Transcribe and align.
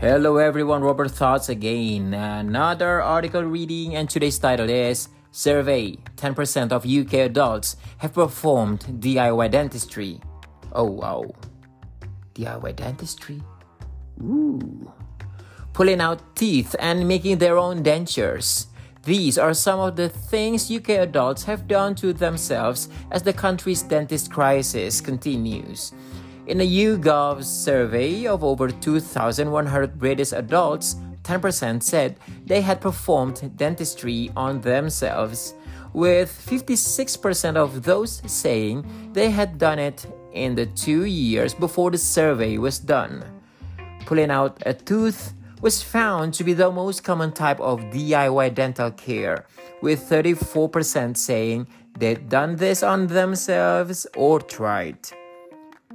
Hello 0.00 0.38
everyone, 0.38 0.82
Robert 0.82 1.12
Thoughts 1.12 1.48
again. 1.48 2.12
Another 2.14 3.00
article 3.00 3.44
reading, 3.44 3.94
and 3.94 4.10
today's 4.10 4.36
title 4.38 4.68
is 4.68 5.08
Survey 5.30 5.96
10% 6.16 6.72
of 6.72 6.84
UK 6.84 7.30
adults 7.30 7.76
have 7.98 8.12
performed 8.12 8.80
DIY 8.98 9.52
dentistry. 9.52 10.20
Oh 10.72 10.90
wow. 10.90 11.30
DIY 12.34 12.74
dentistry? 12.74 13.40
Ooh. 14.20 14.92
Pulling 15.72 16.00
out 16.00 16.34
teeth 16.34 16.74
and 16.80 17.06
making 17.06 17.38
their 17.38 17.56
own 17.56 17.84
dentures. 17.84 18.66
These 19.04 19.38
are 19.38 19.54
some 19.54 19.78
of 19.78 19.94
the 19.94 20.08
things 20.08 20.70
UK 20.70 20.88
adults 21.06 21.44
have 21.44 21.68
done 21.68 21.94
to 21.96 22.12
themselves 22.12 22.88
as 23.12 23.22
the 23.22 23.32
country's 23.32 23.82
dentist 23.82 24.32
crisis 24.32 25.00
continues. 25.00 25.92
In 26.46 26.60
a 26.60 26.68
YouGov 26.68 27.42
survey 27.42 28.26
of 28.26 28.44
over 28.44 28.68
2,100 28.68 29.98
British 29.98 30.32
adults, 30.32 30.96
10% 31.22 31.82
said 31.82 32.18
they 32.44 32.60
had 32.60 32.82
performed 32.82 33.56
dentistry 33.56 34.30
on 34.36 34.60
themselves, 34.60 35.54
with 35.94 36.28
56% 36.28 37.56
of 37.56 37.82
those 37.82 38.20
saying 38.26 38.84
they 39.14 39.30
had 39.30 39.56
done 39.56 39.78
it 39.78 40.04
in 40.34 40.54
the 40.54 40.66
two 40.66 41.06
years 41.06 41.54
before 41.54 41.90
the 41.90 41.96
survey 41.96 42.58
was 42.58 42.78
done. 42.78 43.24
Pulling 44.04 44.30
out 44.30 44.62
a 44.66 44.74
tooth 44.74 45.32
was 45.62 45.82
found 45.82 46.34
to 46.34 46.44
be 46.44 46.52
the 46.52 46.70
most 46.70 47.02
common 47.02 47.32
type 47.32 47.58
of 47.58 47.80
DIY 47.84 48.54
dental 48.54 48.90
care, 48.90 49.46
with 49.80 50.10
34% 50.10 51.16
saying 51.16 51.66
they'd 51.98 52.28
done 52.28 52.56
this 52.56 52.82
on 52.82 53.06
themselves 53.06 54.06
or 54.14 54.40
tried. 54.40 54.98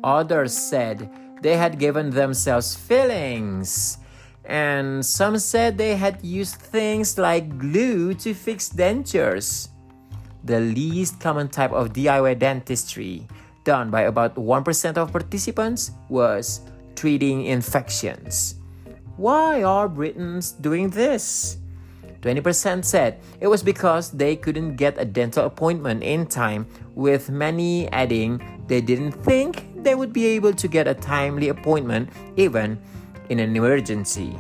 Others 0.03 0.55
said 0.55 1.09
they 1.41 1.57
had 1.57 1.79
given 1.79 2.09
themselves 2.09 2.75
fillings. 2.75 3.97
And 4.45 5.05
some 5.05 5.37
said 5.37 5.77
they 5.77 5.95
had 5.95 6.23
used 6.23 6.55
things 6.55 7.17
like 7.17 7.57
glue 7.57 8.13
to 8.15 8.33
fix 8.33 8.69
dentures. 8.69 9.69
The 10.43 10.59
least 10.59 11.19
common 11.19 11.49
type 11.49 11.71
of 11.71 11.93
DIY 11.93 12.39
dentistry, 12.39 13.27
done 13.63 13.91
by 13.91 14.09
about 14.09 14.35
1% 14.35 14.97
of 14.97 15.11
participants, 15.11 15.91
was 16.07 16.61
treating 16.95 17.45
infections. 17.45 18.55
Why 19.17 19.63
are 19.63 19.87
Britons 19.87 20.53
doing 20.53 20.89
this? 20.89 21.57
20% 22.21 22.83
said 22.83 23.19
it 23.39 23.47
was 23.47 23.63
because 23.63 24.11
they 24.11 24.35
couldn't 24.35 24.75
get 24.75 24.99
a 24.99 25.05
dental 25.05 25.45
appointment 25.45 26.03
in 26.03 26.25
time, 26.25 26.67
with 26.95 27.29
many 27.29 27.87
adding 27.91 28.41
they 28.67 28.81
didn't 28.81 29.13
think 29.23 29.68
they 29.83 29.95
would 29.95 30.13
be 30.13 30.25
able 30.27 30.53
to 30.53 30.67
get 30.67 30.87
a 30.87 30.93
timely 30.93 31.49
appointment 31.49 32.09
even 32.35 32.79
in 33.29 33.39
an 33.39 33.55
emergency. 33.55 34.37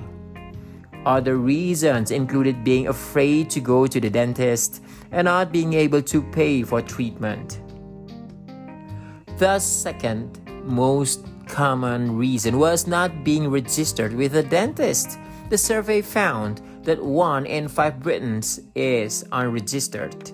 Other 1.05 1.37
reasons 1.37 2.11
included 2.11 2.63
being 2.63 2.87
afraid 2.87 3.49
to 3.51 3.59
go 3.59 3.87
to 3.87 3.99
the 3.99 4.09
dentist 4.09 4.83
and 5.11 5.25
not 5.25 5.51
being 5.51 5.73
able 5.73 6.01
to 6.03 6.21
pay 6.21 6.63
for 6.63 6.81
treatment. 6.81 7.61
The 9.37 9.59
second 9.59 10.39
most 10.65 11.25
common 11.47 12.17
reason 12.17 12.59
was 12.59 12.85
not 12.85 13.23
being 13.23 13.49
registered 13.49 14.13
with 14.13 14.35
a 14.35 14.43
dentist. 14.43 15.17
The 15.49 15.57
survey 15.57 16.01
found 16.01 16.61
that 16.83 17.03
one 17.03 17.45
in 17.45 17.67
five 17.67 18.01
Britons 18.01 18.59
is 18.75 19.25
unregistered. 19.31 20.31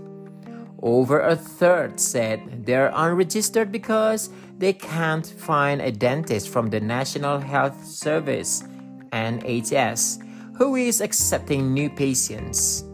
Over 0.85 1.21
a 1.21 1.35
third 1.35 1.99
said 1.99 2.63
they're 2.63 2.91
unregistered 2.93 3.71
because 3.71 4.29
they 4.59 4.71
can't 4.71 5.25
find 5.25 5.81
a 5.81 5.91
dentist 5.91 6.49
from 6.49 6.69
the 6.69 6.79
National 6.79 7.39
Health 7.39 7.83
Service 7.83 8.63
NHS 9.11 10.21
who 10.55 10.75
is 10.75 11.01
accepting 11.01 11.73
new 11.73 11.89
patients. 11.89 12.85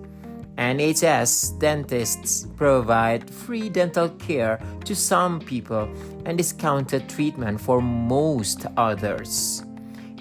NHS 0.57 1.59
dentists 1.59 2.47
provide 2.55 3.29
free 3.29 3.67
dental 3.67 4.07
care 4.07 4.57
to 4.85 4.95
some 4.95 5.41
people 5.41 5.91
and 6.25 6.37
discounted 6.37 7.09
treatment 7.09 7.59
for 7.59 7.81
most 7.81 8.65
others. 8.77 9.65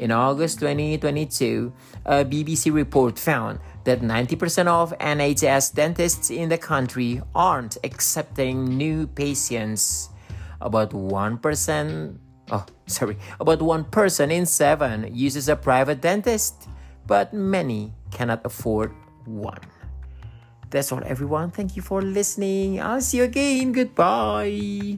In 0.00 0.10
August 0.10 0.60
2022, 0.60 1.70
a 2.06 2.24
BBC 2.24 2.72
report 2.72 3.18
found 3.18 3.60
that 3.84 4.00
90% 4.00 4.66
of 4.66 4.96
NHS 4.96 5.74
dentists 5.74 6.30
in 6.30 6.48
the 6.48 6.56
country 6.56 7.20
aren't 7.34 7.76
accepting 7.84 8.64
new 8.80 9.06
patients. 9.06 10.08
About 10.62 10.92
1%, 10.92 12.16
oh, 12.50 12.64
sorry, 12.86 13.18
about 13.40 13.60
1 13.60 13.84
person 13.92 14.30
in 14.30 14.46
7 14.46 15.12
uses 15.12 15.50
a 15.50 15.56
private 15.56 16.00
dentist, 16.00 16.66
but 17.06 17.34
many 17.34 17.92
cannot 18.10 18.40
afford 18.46 18.94
one. 19.26 19.60
That's 20.70 20.92
all, 20.92 21.02
everyone. 21.04 21.50
Thank 21.50 21.76
you 21.76 21.82
for 21.82 22.00
listening. 22.00 22.80
I'll 22.80 23.02
see 23.02 23.18
you 23.18 23.24
again. 23.24 23.72
Goodbye. 23.72 24.96